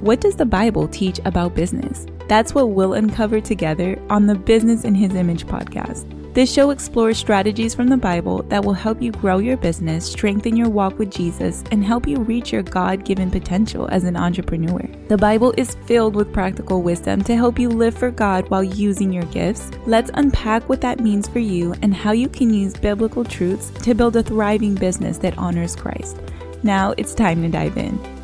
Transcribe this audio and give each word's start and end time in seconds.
what 0.00 0.20
does 0.20 0.36
the 0.36 0.46
Bible 0.46 0.86
teach 0.86 1.18
about 1.24 1.54
business? 1.54 2.06
That's 2.28 2.54
what 2.54 2.70
we'll 2.70 2.94
uncover 2.94 3.40
together 3.40 4.00
on 4.10 4.26
the 4.26 4.34
Business 4.34 4.84
in 4.84 4.94
His 4.94 5.14
Image 5.14 5.46
podcast. 5.46 6.14
This 6.34 6.52
show 6.52 6.70
explores 6.70 7.18
strategies 7.18 7.74
from 7.74 7.88
the 7.88 7.96
Bible 7.96 8.44
that 8.44 8.64
will 8.64 8.74
help 8.74 9.02
you 9.02 9.10
grow 9.10 9.38
your 9.38 9.56
business, 9.56 10.08
strengthen 10.08 10.56
your 10.56 10.68
walk 10.68 10.98
with 10.98 11.10
Jesus, 11.10 11.64
and 11.72 11.84
help 11.84 12.06
you 12.06 12.18
reach 12.18 12.52
your 12.52 12.62
God 12.62 13.04
given 13.04 13.28
potential 13.28 13.88
as 13.90 14.04
an 14.04 14.14
entrepreneur. 14.14 14.88
The 15.08 15.16
Bible 15.16 15.52
is 15.56 15.74
filled 15.86 16.14
with 16.14 16.32
practical 16.32 16.82
wisdom 16.82 17.24
to 17.24 17.34
help 17.34 17.58
you 17.58 17.68
live 17.68 17.98
for 17.98 18.12
God 18.12 18.48
while 18.50 18.62
using 18.62 19.12
your 19.12 19.24
gifts. 19.24 19.70
Let's 19.84 20.12
unpack 20.14 20.68
what 20.68 20.80
that 20.82 21.00
means 21.00 21.26
for 21.26 21.40
you 21.40 21.74
and 21.82 21.92
how 21.92 22.12
you 22.12 22.28
can 22.28 22.54
use 22.54 22.74
biblical 22.74 23.24
truths 23.24 23.70
to 23.82 23.94
build 23.94 24.14
a 24.14 24.22
thriving 24.22 24.76
business 24.76 25.18
that 25.18 25.36
honors 25.38 25.74
Christ. 25.74 26.18
Now 26.62 26.94
it's 26.96 27.14
time 27.14 27.42
to 27.42 27.48
dive 27.48 27.76
in. 27.76 28.17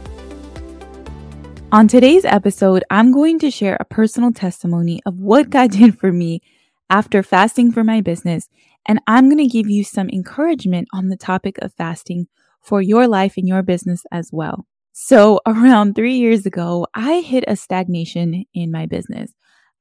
On 1.75 1.89
today's 1.89 2.25
episode, 2.25 2.85
I'm 2.89 3.11
going 3.11 3.41
to 3.41 3.51
share 3.51 3.77
a 3.81 3.85
personal 3.85 4.31
testimony 4.31 5.01
of 5.07 5.17
what 5.17 5.51
God 5.51 5.73
did 5.73 5.99
for 5.99 6.13
me 6.13 6.41
after 6.89 7.21
fasting 7.21 7.73
for 7.73 7.83
my 7.83 8.01
business, 8.01 8.49
and 8.87 9.01
I'm 9.09 9.25
going 9.25 9.39
to 9.39 9.49
give 9.49 9.69
you 9.69 9.83
some 9.83 10.09
encouragement 10.09 10.87
on 10.93 11.09
the 11.09 11.17
topic 11.17 11.59
of 11.59 11.75
fasting 11.75 12.29
for 12.63 12.81
your 12.81 13.09
life 13.09 13.35
and 13.37 13.49
your 13.49 13.65
business 13.65 14.05
as 14.13 14.31
well. 14.33 14.69
So, 14.93 15.41
around 15.49 15.95
three 15.97 16.15
years 16.15 16.47
ago, 16.47 16.87
I 16.95 17.23
hit 17.23 17.43
a 17.49 17.57
stagnation 17.57 18.45
in 18.55 18.71
my 18.71 18.87
business. 18.87 19.33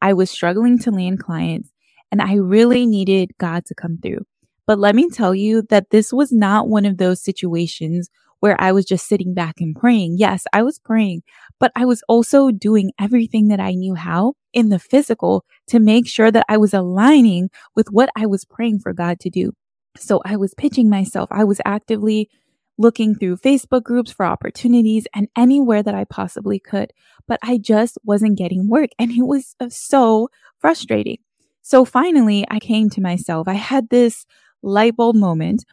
I 0.02 0.13
was 0.13 0.32
struggling 0.32 0.80
to 0.80 0.90
land 0.90 1.20
clients, 1.20 1.70
and 2.12 2.23
I 2.23 2.38
really 2.38 2.88
needed 2.88 3.38
God 3.38 3.68
to 3.68 3.76
come 3.76 3.99
through. 4.02 4.26
But 4.66 4.80
let 4.80 4.96
me 4.96 5.12
tell 5.12 5.35
you 5.35 5.62
that 5.70 5.91
this 5.91 6.12
was 6.12 6.32
not 6.32 6.68
one 6.68 6.85
of 6.85 6.98
those 6.98 7.23
situations 7.23 8.10
where 8.44 8.60
I 8.60 8.74
was 8.74 8.84
just 8.84 9.08
sitting 9.08 9.34
back 9.34 9.62
and 9.62 9.74
praying. 9.74 10.18
Yes, 10.18 10.44
I 10.52 10.64
was 10.64 10.78
praying, 10.78 11.24
but 11.62 11.72
I 11.78 11.86
was 11.86 12.04
also 12.10 12.52
doing 12.52 12.92
everything 13.00 13.48
that 13.48 13.62
I 13.62 13.72
knew 13.72 13.96
how 13.96 14.34
in 14.52 14.68
the 14.68 14.80
physical 14.80 15.46
to 15.68 15.80
make 15.80 16.10
sure 16.10 16.30
that 16.30 16.46
I 16.50 16.58
was 16.58 16.74
aligning 16.74 17.52
with 17.74 17.88
what 17.90 18.10
I 18.18 18.26
was 18.26 18.44
praying 18.44 18.80
for 18.80 18.91
God 18.91 19.22
to 19.22 19.30
do. 19.30 19.54
So 19.96 20.22
I 20.26 20.35
was 20.35 20.54
pitching 20.55 20.90
myself. 20.90 21.30
I 21.32 21.46
was 21.46 21.62
actively 21.63 22.30
looking 22.77 23.16
through 23.16 23.38
Facebook 23.38 23.84
groups 23.84 24.12
for 24.12 24.26
opportunities 24.26 25.07
and 25.16 25.30
anywhere 25.38 25.82
that 25.82 25.96
I 25.96 26.04
possibly 26.04 26.60
could, 26.60 26.91
but 27.26 27.40
I 27.44 27.57
just 27.57 27.98
wasn't 28.04 28.38
getting 28.38 28.68
work 28.68 28.90
and 29.00 29.10
it 29.10 29.26
was 29.26 29.55
uh, 29.62 29.70
so 29.70 30.28
frustrating. 30.60 31.20
So 31.62 31.85
finally, 31.85 32.44
I 32.52 32.60
came 32.60 32.90
to 32.90 33.00
myself. 33.00 33.48
I 33.48 33.54
had 33.54 33.88
this 33.88 34.26
light 34.62 34.98
bulb 34.98 35.16
moment 35.16 35.63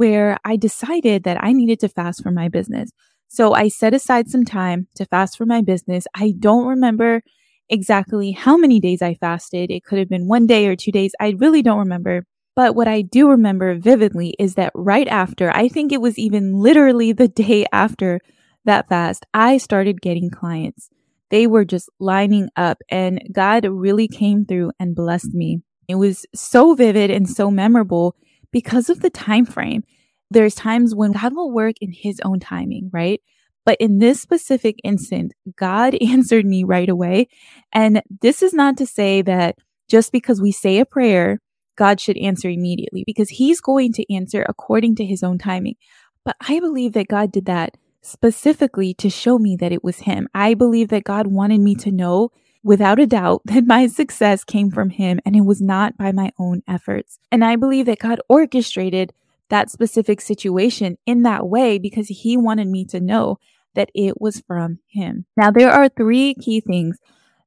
where 0.00 0.38
I 0.46 0.56
decided 0.56 1.24
that 1.24 1.44
I 1.44 1.52
needed 1.52 1.78
to 1.80 1.88
fast 1.90 2.22
for 2.22 2.30
my 2.30 2.48
business. 2.48 2.90
So 3.28 3.52
I 3.52 3.68
set 3.68 3.92
aside 3.92 4.30
some 4.30 4.46
time 4.46 4.88
to 4.94 5.04
fast 5.04 5.36
for 5.36 5.44
my 5.44 5.60
business. 5.60 6.06
I 6.14 6.32
don't 6.38 6.66
remember 6.66 7.20
exactly 7.68 8.32
how 8.32 8.56
many 8.56 8.80
days 8.80 9.02
I 9.02 9.12
fasted. 9.12 9.70
It 9.70 9.84
could 9.84 9.98
have 9.98 10.08
been 10.08 10.26
one 10.26 10.46
day 10.46 10.68
or 10.68 10.74
two 10.74 10.90
days. 10.90 11.12
I 11.20 11.34
really 11.36 11.60
don't 11.60 11.80
remember. 11.80 12.24
But 12.56 12.74
what 12.74 12.88
I 12.88 13.02
do 13.02 13.28
remember 13.28 13.78
vividly 13.78 14.34
is 14.38 14.54
that 14.54 14.72
right 14.74 15.06
after, 15.06 15.54
I 15.54 15.68
think 15.68 15.92
it 15.92 16.00
was 16.00 16.18
even 16.18 16.54
literally 16.54 17.12
the 17.12 17.28
day 17.28 17.66
after 17.70 18.20
that 18.64 18.88
fast, 18.88 19.26
I 19.34 19.58
started 19.58 20.00
getting 20.00 20.30
clients. 20.30 20.88
They 21.28 21.46
were 21.46 21.66
just 21.66 21.90
lining 21.98 22.48
up 22.56 22.78
and 22.88 23.20
God 23.30 23.66
really 23.66 24.08
came 24.08 24.46
through 24.46 24.72
and 24.80 24.96
blessed 24.96 25.34
me. 25.34 25.60
It 25.88 25.96
was 25.96 26.24
so 26.34 26.72
vivid 26.72 27.10
and 27.10 27.28
so 27.28 27.50
memorable 27.50 28.16
because 28.52 28.90
of 28.90 29.00
the 29.00 29.10
time 29.10 29.44
frame. 29.44 29.84
There's 30.30 30.54
times 30.54 30.94
when 30.94 31.12
God 31.12 31.34
will 31.34 31.50
work 31.50 31.76
in 31.80 31.92
his 31.92 32.20
own 32.24 32.40
timing, 32.40 32.90
right? 32.92 33.20
But 33.64 33.76
in 33.80 33.98
this 33.98 34.20
specific 34.20 34.76
instant, 34.84 35.32
God 35.56 35.94
answered 36.00 36.46
me 36.46 36.64
right 36.64 36.88
away. 36.88 37.28
And 37.72 38.02
this 38.20 38.42
is 38.42 38.54
not 38.54 38.76
to 38.78 38.86
say 38.86 39.22
that 39.22 39.56
just 39.88 40.12
because 40.12 40.40
we 40.40 40.52
say 40.52 40.78
a 40.78 40.86
prayer, 40.86 41.40
God 41.76 42.00
should 42.00 42.18
answer 42.18 42.48
immediately 42.48 43.04
because 43.06 43.30
he's 43.30 43.60
going 43.60 43.92
to 43.94 44.14
answer 44.14 44.44
according 44.48 44.96
to 44.96 45.04
his 45.04 45.22
own 45.22 45.38
timing. 45.38 45.76
But 46.24 46.36
I 46.46 46.60
believe 46.60 46.92
that 46.92 47.08
God 47.08 47.32
did 47.32 47.46
that 47.46 47.76
specifically 48.02 48.94
to 48.94 49.10
show 49.10 49.38
me 49.38 49.56
that 49.56 49.72
it 49.72 49.84
was 49.84 50.00
him. 50.00 50.28
I 50.34 50.54
believe 50.54 50.88
that 50.88 51.04
God 51.04 51.26
wanted 51.26 51.60
me 51.60 51.74
to 51.76 51.90
know 51.90 52.30
without 52.62 52.98
a 52.98 53.06
doubt 53.06 53.42
that 53.46 53.66
my 53.66 53.86
success 53.86 54.44
came 54.44 54.68
mm-hmm. 54.68 54.74
from 54.74 54.90
him 54.90 55.20
and 55.24 55.36
it 55.36 55.42
was 55.42 55.60
not 55.60 55.96
by 55.96 56.12
my 56.12 56.32
own 56.38 56.62
efforts. 56.68 57.18
And 57.30 57.44
I 57.44 57.56
believe 57.56 57.86
that 57.86 57.98
God 57.98 58.20
orchestrated 58.28 59.12
that 59.48 59.70
specific 59.70 60.20
situation 60.20 60.96
in 61.06 61.22
that 61.22 61.48
way 61.48 61.78
because 61.78 62.08
he 62.08 62.36
wanted 62.36 62.68
me 62.68 62.84
to 62.86 63.00
know 63.00 63.38
that 63.74 63.90
it 63.94 64.20
was 64.20 64.40
from 64.46 64.78
him. 64.86 65.26
Now, 65.36 65.50
there 65.50 65.70
are 65.70 65.88
three 65.88 66.34
key 66.34 66.60
things 66.60 66.98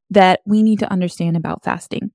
that 0.09 0.41
we 0.45 0.63
need 0.63 0.79
to 0.79 0.91
understand 0.91 1.37
about 1.37 1.63
fasting. 1.63 2.11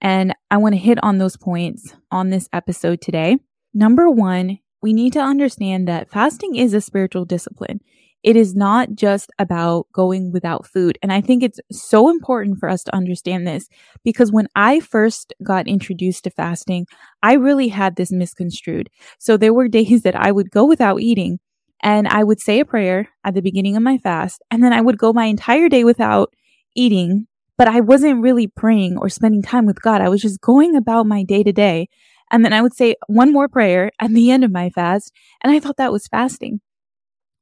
And 0.00 0.34
I 0.50 0.58
want 0.58 0.74
to 0.74 0.80
hit 0.80 1.02
on 1.02 1.18
those 1.18 1.36
points 1.36 1.94
on 2.10 2.30
this 2.30 2.48
episode 2.52 3.00
today. 3.00 3.38
Number 3.74 4.10
one, 4.10 4.58
we 4.80 4.92
need 4.92 5.12
to 5.14 5.20
understand 5.20 5.88
that 5.88 6.10
fasting 6.10 6.54
is 6.54 6.72
a 6.72 6.80
spiritual 6.80 7.24
discipline. 7.24 7.80
It 8.24 8.36
is 8.36 8.54
not 8.54 8.94
just 8.94 9.30
about 9.38 9.86
going 9.92 10.32
without 10.32 10.66
food. 10.66 10.98
And 11.02 11.12
I 11.12 11.20
think 11.20 11.42
it's 11.42 11.60
so 11.70 12.10
important 12.10 12.58
for 12.58 12.68
us 12.68 12.82
to 12.84 12.94
understand 12.94 13.46
this 13.46 13.68
because 14.04 14.32
when 14.32 14.48
I 14.56 14.80
first 14.80 15.32
got 15.42 15.68
introduced 15.68 16.24
to 16.24 16.30
fasting, 16.30 16.86
I 17.22 17.34
really 17.34 17.68
had 17.68 17.96
this 17.96 18.10
misconstrued. 18.10 18.90
So 19.18 19.36
there 19.36 19.54
were 19.54 19.68
days 19.78 20.02
that 20.02 20.16
I 20.16 20.32
would 20.32 20.50
go 20.50 20.64
without 20.64 21.00
eating 21.00 21.38
and 21.80 22.08
I 22.08 22.24
would 22.24 22.40
say 22.40 22.58
a 22.58 22.64
prayer 22.64 23.08
at 23.24 23.34
the 23.34 23.42
beginning 23.42 23.76
of 23.76 23.82
my 23.84 23.98
fast 23.98 24.42
and 24.50 24.64
then 24.64 24.72
I 24.72 24.80
would 24.80 24.98
go 24.98 25.12
my 25.12 25.26
entire 25.26 25.68
day 25.68 25.84
without 25.84 26.34
eating, 26.74 27.28
but 27.56 27.68
I 27.68 27.80
wasn't 27.80 28.22
really 28.22 28.48
praying 28.48 28.98
or 28.98 29.08
spending 29.08 29.42
time 29.42 29.64
with 29.64 29.80
God. 29.80 30.00
I 30.00 30.08
was 30.08 30.22
just 30.22 30.40
going 30.40 30.74
about 30.74 31.06
my 31.06 31.22
day 31.22 31.44
to 31.44 31.52
day. 31.52 31.88
And 32.30 32.44
then 32.44 32.52
I 32.52 32.60
would 32.62 32.74
say 32.74 32.96
one 33.06 33.32
more 33.32 33.48
prayer 33.48 33.90
at 34.00 34.12
the 34.12 34.30
end 34.30 34.44
of 34.44 34.50
my 34.50 34.70
fast. 34.70 35.12
And 35.42 35.52
I 35.52 35.60
thought 35.60 35.76
that 35.78 35.92
was 35.92 36.08
fasting 36.08 36.60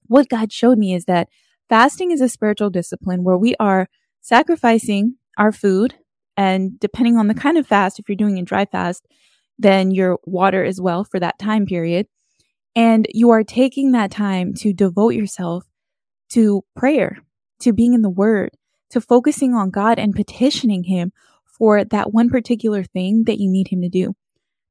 what 0.09 0.29
God 0.29 0.53
showed 0.53 0.79
me 0.79 0.95
is 0.95 1.05
that 1.07 1.29
fasting 1.69 2.11
is 2.11 2.21
a 2.21 2.29
spiritual 2.29 2.71
discipline 2.71 3.25
where 3.25 3.37
we 3.37 3.55
are 3.61 3.89
sacrificing 4.21 5.17
our 5.39 5.53
food. 5.53 5.95
And 6.37 6.79
depending 6.79 7.17
on 7.17 7.29
the 7.29 7.35
kind 7.35 7.57
of 7.57 7.67
fast, 7.67 7.99
if 7.99 8.09
you're 8.09 8.17
doing 8.17 8.39
a 8.39 8.43
dry 8.43 8.67
fast, 8.67 9.07
then 9.59 9.91
your 9.91 10.19
water 10.25 10.65
as 10.65 10.81
well 10.81 11.05
for 11.05 11.19
that 11.21 11.39
time 11.39 11.67
period. 11.67 12.07
And 12.75 13.07
you 13.15 13.31
are 13.31 13.43
taking 13.43 13.93
that 13.93 14.11
time 14.11 14.53
to 14.55 14.73
devote 14.73 15.15
yourself 15.15 15.65
to 16.31 16.65
prayer, 16.75 17.19
to 17.61 17.73
being 17.73 17.95
in 17.95 18.03
the 18.03 18.11
word, 18.11 18.51
to 18.91 19.01
focusing 19.01 19.55
on 19.55 19.71
God 19.71 19.99
and 19.99 20.15
petitioning 20.15 20.85
Him 20.85 21.13
for 21.47 21.85
that 21.85 22.13
one 22.13 22.29
particular 22.29 22.85
thing 22.85 23.25
that 23.25 23.39
you 23.39 23.51
need 23.51 23.69
Him 23.69 23.81
to 23.81 23.89
do. 23.89 24.15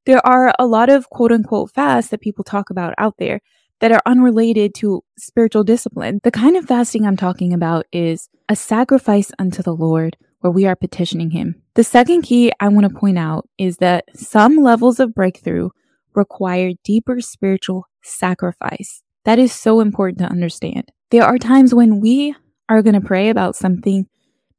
There 0.05 0.25
are 0.25 0.53
a 0.59 0.67
lot 0.67 0.89
of 0.89 1.09
quote 1.09 1.31
unquote 1.31 1.71
fasts 1.71 2.11
that 2.11 2.21
people 2.21 2.43
talk 2.43 2.69
about 2.69 2.93
out 2.97 3.15
there 3.17 3.41
that 3.79 3.91
are 3.91 4.01
unrelated 4.05 4.73
to 4.75 5.03
spiritual 5.17 5.63
discipline. 5.63 6.19
The 6.23 6.31
kind 6.31 6.55
of 6.55 6.65
fasting 6.65 7.05
I'm 7.05 7.17
talking 7.17 7.53
about 7.53 7.85
is 7.91 8.29
a 8.49 8.55
sacrifice 8.55 9.31
unto 9.37 9.61
the 9.61 9.75
Lord 9.75 10.17
where 10.39 10.51
we 10.51 10.65
are 10.65 10.75
petitioning 10.75 11.31
Him. 11.31 11.61
The 11.73 11.83
second 11.83 12.21
key 12.21 12.51
I 12.59 12.67
want 12.69 12.91
to 12.91 12.99
point 12.99 13.17
out 13.17 13.49
is 13.57 13.77
that 13.77 14.05
some 14.13 14.57
levels 14.57 14.99
of 14.99 15.15
breakthrough 15.15 15.69
require 16.13 16.71
deeper 16.83 17.19
spiritual 17.19 17.87
sacrifice. 18.03 19.01
That 19.25 19.39
is 19.39 19.51
so 19.51 19.79
important 19.79 20.19
to 20.19 20.25
understand. 20.25 20.91
There 21.09 21.23
are 21.23 21.37
times 21.37 21.73
when 21.73 21.99
we 21.99 22.35
are 22.69 22.81
going 22.81 22.93
to 22.93 23.01
pray 23.01 23.29
about 23.29 23.55
something 23.55 24.07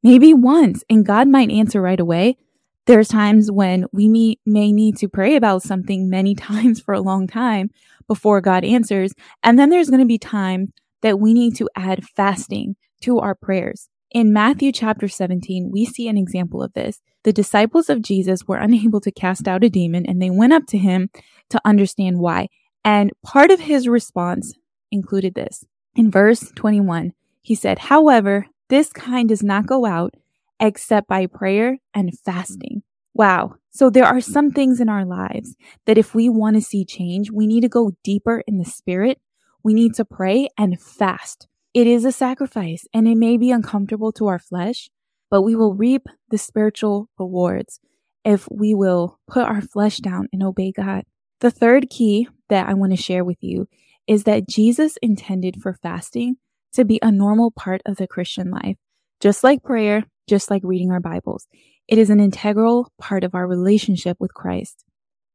maybe 0.03 0.33
once 0.33 0.83
and 0.89 1.05
God 1.05 1.27
might 1.27 1.49
answer 1.49 1.81
right 1.81 1.99
away. 1.99 2.37
There's 2.87 3.09
times 3.09 3.51
when 3.51 3.85
we 3.91 4.07
may, 4.07 4.37
may 4.45 4.71
need 4.71 4.95
to 4.99 5.09
pray 5.09 5.35
about 5.35 5.61
something 5.61 6.09
many 6.09 6.33
times 6.49 6.79
for 6.79 6.93
a 6.93 7.01
long 7.01 7.27
time 7.27 7.69
before 8.07 8.39
God 8.39 8.63
answers. 8.63 9.13
And 9.43 9.59
then 9.59 9.69
there's 9.69 9.89
going 9.89 9.99
to 9.99 10.05
be 10.05 10.17
times 10.17 10.69
that 11.01 11.19
we 11.19 11.33
need 11.33 11.57
to 11.57 11.69
add 11.75 12.05
fasting 12.15 12.77
to 13.01 13.19
our 13.19 13.35
prayers. 13.35 13.89
In 14.11 14.31
Matthew 14.31 14.71
chapter 14.71 15.09
17, 15.09 15.69
we 15.69 15.83
see 15.83 16.07
an 16.07 16.17
example 16.17 16.63
of 16.63 16.71
this. 16.73 17.01
The 17.25 17.33
disciples 17.33 17.89
of 17.89 18.01
Jesus 18.01 18.47
were 18.47 18.55
unable 18.55 19.01
to 19.01 19.11
cast 19.11 19.49
out 19.49 19.65
a 19.65 19.69
demon 19.69 20.05
and 20.05 20.21
they 20.21 20.29
went 20.29 20.53
up 20.53 20.65
to 20.67 20.77
him 20.77 21.09
to 21.49 21.59
understand 21.65 22.19
why. 22.19 22.47
And 22.85 23.11
part 23.21 23.51
of 23.51 23.59
his 23.59 23.89
response 23.89 24.53
included 24.93 25.35
this. 25.35 25.65
In 25.93 26.09
verse 26.09 26.53
21, 26.55 27.11
he 27.41 27.53
said, 27.53 27.79
However, 27.79 28.47
this 28.69 28.93
kind 28.93 29.27
does 29.27 29.43
not 29.43 29.65
go 29.65 29.85
out 29.85 30.13
except 30.59 31.07
by 31.07 31.25
prayer 31.25 31.77
and 31.93 32.09
mm-hmm. 32.09 32.31
fasting. 32.31 32.83
Wow. 33.13 33.55
So 33.71 33.89
there 33.89 34.05
are 34.05 34.17
mm-hmm. 34.17 34.31
some 34.31 34.51
things 34.51 34.79
in 34.79 34.89
our 34.89 35.05
lives 35.05 35.55
that 35.85 35.97
if 35.97 36.13
we 36.13 36.29
want 36.29 36.55
to 36.55 36.61
see 36.61 36.85
change, 36.85 37.31
we 37.31 37.47
need 37.47 37.61
to 37.61 37.69
go 37.69 37.93
deeper 38.03 38.43
in 38.47 38.57
the 38.57 38.65
spirit. 38.65 39.19
We 39.63 39.73
need 39.73 39.95
to 39.95 40.05
pray 40.05 40.49
and 40.57 40.79
fast. 40.79 41.47
It 41.73 41.87
is 41.87 42.05
a 42.05 42.11
sacrifice 42.11 42.85
and 42.93 43.07
it 43.07 43.17
may 43.17 43.37
be 43.37 43.51
uncomfortable 43.51 44.11
to 44.13 44.27
our 44.27 44.39
flesh, 44.39 44.89
but 45.29 45.41
we 45.41 45.55
will 45.55 45.73
reap 45.73 46.07
the 46.29 46.37
spiritual 46.37 47.09
rewards 47.19 47.79
if 48.23 48.47
we 48.51 48.75
will 48.75 49.19
put 49.27 49.45
our 49.45 49.61
flesh 49.61 49.97
down 49.97 50.27
and 50.31 50.43
obey 50.43 50.71
God. 50.71 51.03
The 51.39 51.51
third 51.51 51.89
key 51.89 52.27
that 52.49 52.67
I 52.67 52.73
want 52.73 52.93
to 52.93 53.01
share 53.01 53.23
with 53.23 53.37
you 53.41 53.67
is 54.07 54.23
that 54.23 54.47
Jesus 54.47 54.97
intended 55.01 55.61
for 55.61 55.73
fasting 55.73 56.37
to 56.73 56.85
be 56.85 56.99
a 57.01 57.11
normal 57.11 57.51
part 57.51 57.81
of 57.85 57.97
the 57.97 58.07
Christian 58.07 58.51
life. 58.51 58.77
Just 59.19 59.43
like 59.43 59.63
prayer, 59.63 60.05
just 60.27 60.51
like 60.51 60.61
reading 60.63 60.91
our 60.91 60.99
Bibles, 60.99 61.47
it 61.87 61.97
is 61.97 62.09
an 62.09 62.19
integral 62.19 62.91
part 62.99 63.23
of 63.23 63.33
our 63.33 63.47
relationship 63.47 64.17
with 64.19 64.33
Christ. 64.33 64.83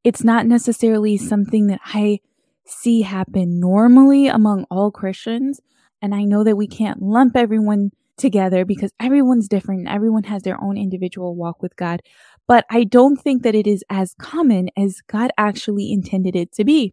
It's 0.05 0.23
not 0.23 0.47
necessarily 0.47 1.17
something 1.17 1.69
that 1.69 1.81
I 1.85 2.21
see 2.67 3.03
happen 3.03 3.59
normally 3.59 4.29
among 4.29 4.65
all 4.71 4.91
Christians. 4.91 5.61
And 6.00 6.15
I 6.15 6.25
know 6.25 6.44
that 6.44 6.56
we 6.56 6.67
can't 6.67 7.03
lump 7.03 7.37
everyone 7.37 7.91
together 8.17 8.65
because 8.65 8.93
everyone's 9.00 9.49
different. 9.49 9.89
Everyone 9.89 10.25
has 10.25 10.43
their 10.43 10.62
own 10.62 10.77
individual 10.77 11.35
walk 11.35 11.62
with 11.62 11.77
God. 11.77 12.00
But 12.47 12.65
I 12.71 12.85
don't 12.85 13.17
think 13.17 13.43
that 13.43 13.55
it 13.55 13.67
is 13.67 13.85
as 13.89 14.15
common 14.19 14.69
as 14.77 15.00
God 15.06 15.31
actually 15.39 15.93
intended 15.93 16.37
it 16.37 16.53
to 16.53 16.65
be. 16.65 16.93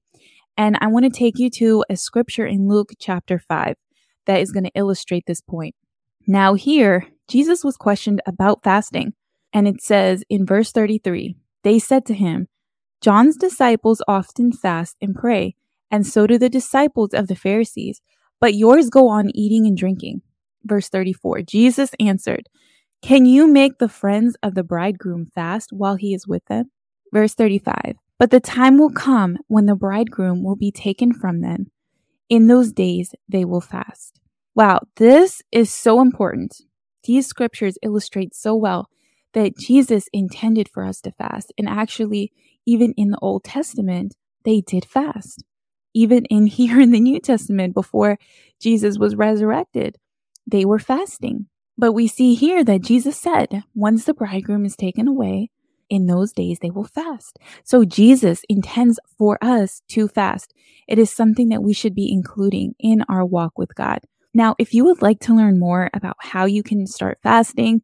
And 0.57 0.77
I 0.81 0.87
want 0.87 1.05
to 1.05 1.11
take 1.17 1.39
you 1.39 1.49
to 1.51 1.83
a 1.89 1.95
scripture 1.95 2.45
in 2.45 2.67
Luke 2.67 2.91
chapter 2.99 3.39
5 3.39 3.75
that 4.25 4.41
is 4.41 4.51
going 4.51 4.65
to 4.65 4.71
illustrate 4.75 5.23
this 5.25 5.41
point. 5.41 5.75
Now, 6.27 6.53
here, 6.53 7.07
Jesus 7.29 7.63
was 7.63 7.77
questioned 7.77 8.21
about 8.25 8.63
fasting. 8.63 9.13
And 9.53 9.67
it 9.67 9.81
says 9.81 10.23
in 10.29 10.45
verse 10.45 10.71
33 10.71 11.35
they 11.63 11.79
said 11.79 12.05
to 12.05 12.13
him, 12.13 12.47
John's 13.01 13.37
disciples 13.37 14.01
often 14.07 14.51
fast 14.51 14.97
and 15.01 15.15
pray, 15.15 15.55
and 15.89 16.05
so 16.05 16.27
do 16.27 16.37
the 16.37 16.49
disciples 16.49 17.13
of 17.13 17.27
the 17.27 17.35
Pharisees, 17.35 18.01
but 18.39 18.55
yours 18.55 18.89
go 18.89 19.07
on 19.07 19.31
eating 19.33 19.65
and 19.65 19.77
drinking. 19.77 20.21
Verse 20.63 20.89
34 20.89 21.43
Jesus 21.43 21.91
answered, 21.99 22.49
Can 23.01 23.25
you 23.25 23.47
make 23.47 23.77
the 23.77 23.89
friends 23.89 24.35
of 24.43 24.55
the 24.55 24.63
bridegroom 24.63 25.27
fast 25.33 25.69
while 25.71 25.95
he 25.95 26.13
is 26.13 26.27
with 26.27 26.43
them? 26.45 26.71
Verse 27.13 27.33
35 27.33 27.95
But 28.17 28.31
the 28.31 28.39
time 28.39 28.77
will 28.77 28.91
come 28.91 29.37
when 29.47 29.65
the 29.65 29.75
bridegroom 29.75 30.43
will 30.43 30.57
be 30.57 30.71
taken 30.71 31.13
from 31.13 31.41
them. 31.41 31.71
In 32.27 32.47
those 32.47 32.71
days 32.71 33.13
they 33.27 33.45
will 33.45 33.61
fast. 33.61 34.19
Wow, 34.55 34.81
this 34.97 35.41
is 35.51 35.71
so 35.71 36.01
important. 36.01 36.61
These 37.09 37.25
scriptures 37.25 37.79
illustrate 37.81 38.35
so 38.35 38.55
well 38.55 38.87
that 39.33 39.57
Jesus 39.57 40.07
intended 40.13 40.69
for 40.69 40.85
us 40.85 41.01
to 41.01 41.11
fast. 41.11 41.51
And 41.57 41.67
actually, 41.67 42.31
even 42.67 42.93
in 42.97 43.09
the 43.09 43.17
Old 43.19 43.43
Testament, 43.43 44.13
they 44.45 44.61
did 44.61 44.85
fast. 44.85 45.43
Even 45.95 46.25
in 46.25 46.45
here 46.59 46.79
in 46.79 46.91
the 46.91 46.99
New 46.99 47.19
Testament, 47.19 47.73
before 47.73 48.19
Jesus 48.61 48.99
was 48.99 49.15
resurrected, 49.15 49.97
they 50.45 50.65
were 50.65 50.77
fasting. 50.77 51.47
But 51.79 51.93
we 51.93 52.07
see 52.07 52.35
here 52.35 52.63
that 52.63 52.83
Jesus 52.83 53.19
said, 53.19 53.63
once 53.73 54.05
the 54.05 54.13
bridegroom 54.13 54.63
is 54.63 54.75
taken 54.75 55.07
away, 55.07 55.49
in 55.89 56.05
those 56.05 56.31
days 56.31 56.59
they 56.61 56.69
will 56.69 56.83
fast. 56.83 57.39
So 57.63 57.85
Jesus 57.85 58.43
intends 58.47 58.99
for 59.17 59.43
us 59.43 59.81
to 59.87 60.07
fast. 60.07 60.53
It 60.87 60.99
is 60.99 61.11
something 61.11 61.49
that 61.49 61.63
we 61.63 61.73
should 61.73 61.95
be 61.95 62.13
including 62.13 62.75
in 62.77 63.01
our 63.09 63.25
walk 63.25 63.57
with 63.57 63.73
God. 63.73 64.01
Now, 64.33 64.55
if 64.59 64.73
you 64.73 64.85
would 64.85 65.01
like 65.01 65.19
to 65.21 65.35
learn 65.35 65.59
more 65.59 65.89
about 65.93 66.17
how 66.19 66.45
you 66.45 66.63
can 66.63 66.85
start 66.85 67.19
fasting 67.23 67.81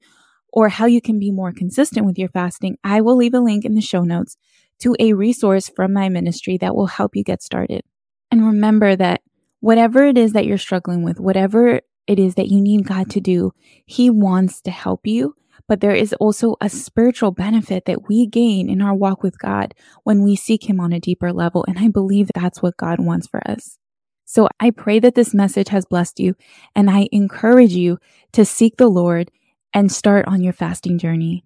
or 0.53 0.69
how 0.69 0.85
you 0.85 1.01
can 1.01 1.19
be 1.19 1.31
more 1.31 1.51
consistent 1.51 2.05
with 2.05 2.17
your 2.17 2.29
fasting, 2.29 2.77
I 2.83 3.01
will 3.01 3.15
leave 3.15 3.33
a 3.33 3.39
link 3.39 3.65
in 3.65 3.75
the 3.75 3.81
show 3.81 4.03
notes 4.03 4.37
to 4.79 4.95
a 4.99 5.13
resource 5.13 5.69
from 5.69 5.93
my 5.93 6.09
ministry 6.09 6.57
that 6.57 6.75
will 6.75 6.87
help 6.87 7.15
you 7.15 7.23
get 7.23 7.41
started. 7.41 7.83
And 8.31 8.45
remember 8.45 8.95
that 8.95 9.21
whatever 9.59 10.05
it 10.05 10.17
is 10.17 10.33
that 10.33 10.45
you're 10.45 10.57
struggling 10.57 11.03
with, 11.03 11.19
whatever 11.19 11.81
it 12.07 12.19
is 12.19 12.35
that 12.35 12.49
you 12.49 12.61
need 12.61 12.85
God 12.85 13.09
to 13.11 13.19
do, 13.19 13.51
He 13.85 14.09
wants 14.09 14.61
to 14.61 14.71
help 14.71 15.07
you. 15.07 15.35
But 15.67 15.81
there 15.81 15.95
is 15.95 16.13
also 16.19 16.55
a 16.61 16.69
spiritual 16.69 17.31
benefit 17.31 17.85
that 17.85 18.07
we 18.07 18.27
gain 18.27 18.69
in 18.69 18.81
our 18.81 18.93
walk 18.93 19.23
with 19.23 19.39
God 19.39 19.73
when 20.03 20.21
we 20.23 20.35
seek 20.35 20.69
Him 20.69 20.79
on 20.79 20.93
a 20.93 20.99
deeper 20.99 21.33
level. 21.33 21.65
And 21.67 21.79
I 21.79 21.87
believe 21.87 22.29
that's 22.35 22.61
what 22.61 22.77
God 22.77 22.99
wants 22.99 23.27
for 23.27 23.41
us. 23.49 23.77
So 24.25 24.49
I 24.59 24.71
pray 24.71 24.99
that 24.99 25.15
this 25.15 25.33
message 25.33 25.69
has 25.69 25.85
blessed 25.85 26.19
you 26.19 26.35
and 26.75 26.89
I 26.89 27.07
encourage 27.11 27.73
you 27.73 27.99
to 28.33 28.43
seek 28.43 28.77
the 28.77 28.89
Lord 28.89 29.31
and 29.73 29.91
start 29.91 30.27
on 30.27 30.41
your 30.41 30.53
fasting 30.53 30.97
journey. 30.97 31.43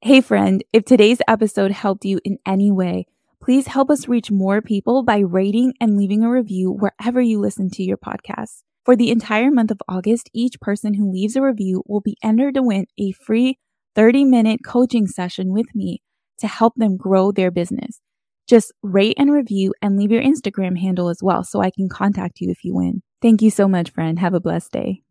Hey 0.00 0.20
friend, 0.20 0.62
if 0.72 0.84
today's 0.84 1.18
episode 1.26 1.72
helped 1.72 2.04
you 2.04 2.20
in 2.24 2.38
any 2.46 2.70
way, 2.70 3.06
please 3.42 3.66
help 3.66 3.90
us 3.90 4.06
reach 4.06 4.30
more 4.30 4.62
people 4.62 5.02
by 5.02 5.18
rating 5.18 5.74
and 5.80 5.96
leaving 5.96 6.22
a 6.22 6.30
review 6.30 6.70
wherever 6.70 7.20
you 7.20 7.40
listen 7.40 7.70
to 7.70 7.82
your 7.82 7.96
podcast. 7.96 8.62
For 8.84 8.94
the 8.94 9.10
entire 9.10 9.50
month 9.50 9.72
of 9.72 9.82
August, 9.88 10.30
each 10.32 10.60
person 10.60 10.94
who 10.94 11.10
leaves 11.10 11.34
a 11.34 11.42
review 11.42 11.82
will 11.86 12.00
be 12.00 12.16
entered 12.22 12.54
to 12.54 12.62
win 12.62 12.86
a 12.98 13.12
free 13.12 13.58
30 13.96 14.24
minute 14.24 14.60
coaching 14.64 15.08
session 15.08 15.52
with 15.52 15.74
me 15.74 16.02
to 16.38 16.46
help 16.46 16.74
them 16.76 16.96
grow 16.96 17.32
their 17.32 17.50
business. 17.50 18.00
Just 18.46 18.72
rate 18.82 19.16
and 19.18 19.32
review 19.32 19.74
and 19.82 19.96
leave 19.96 20.12
your 20.12 20.22
Instagram 20.22 20.78
handle 20.78 21.08
as 21.08 21.22
well 21.22 21.44
so 21.44 21.60
I 21.60 21.70
can 21.70 21.88
contact 21.88 22.40
you 22.40 22.50
if 22.50 22.64
you 22.64 22.74
win. 22.74 23.02
Thank 23.20 23.42
you 23.42 23.50
so 23.50 23.66
much, 23.66 23.90
friend. 23.90 24.18
Have 24.18 24.34
a 24.34 24.40
blessed 24.40 24.72
day. 24.72 25.02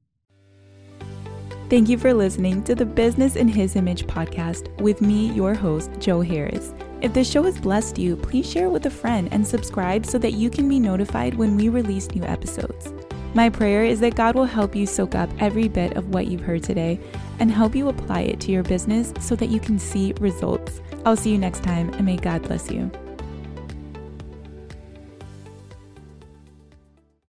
Thank 1.68 1.90
you 1.90 1.98
for 1.98 2.14
listening 2.14 2.64
to 2.66 2.76
the 2.76 2.86
Business 2.86 3.36
in 3.36 3.48
His 3.48 3.76
Image 3.76 4.06
podcast 4.06 4.70
with 4.80 5.02
me, 5.02 5.32
your 5.32 5.56
host, 5.56 5.90
Jo 6.00 6.22
Harris. 6.22 6.76
If 7.02 7.14
this 7.14 7.30
show 7.30 7.42
has 7.44 7.60
blessed 7.60 7.98
you, 7.98 8.16
please 8.16 8.50
share 8.50 8.68
it 8.68 8.72
with 8.72 8.86
a 8.86 8.92
friend 8.92 9.28
and 9.32 9.46
subscribe 9.46 10.06
so 10.06 10.20
that 10.20 10.34
you 10.34 10.52
can 10.52 10.70
be 10.70 10.80
notified 10.80 11.34
when 11.34 11.58
we 11.58 11.70
release 11.70 12.10
new 12.12 12.24
episodes. 12.24 12.94
My 13.34 13.50
prayer 13.50 13.84
is 13.84 14.00
that 14.00 14.16
God 14.16 14.36
will 14.36 14.46
help 14.46 14.76
you 14.76 14.86
soak 14.86 15.16
up 15.16 15.30
every 15.40 15.68
bit 15.68 15.98
of 15.98 16.14
what 16.14 16.28
you've 16.28 16.42
heard 16.42 16.64
today 16.64 17.00
and 17.40 17.52
help 17.52 17.76
you 17.76 17.90
apply 17.90 18.22
it 18.22 18.40
to 18.42 18.52
your 18.52 18.64
business 18.64 19.12
so 19.20 19.36
that 19.36 19.50
you 19.50 19.60
can 19.60 19.78
see 19.78 20.14
results. 20.20 20.82
I'll 21.04 21.18
see 21.18 21.32
you 21.32 21.38
next 21.38 21.64
time 21.64 21.90
and 21.96 22.06
may 22.06 22.16
God 22.16 22.44
bless 22.44 22.72
you. 22.72 22.92